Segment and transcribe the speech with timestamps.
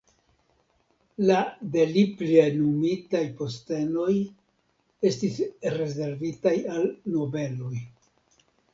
[1.31, 1.35] La
[1.75, 4.17] de li plenumitaj postenoj
[5.13, 5.41] estis
[5.79, 7.77] rezervitaj al nobeloj.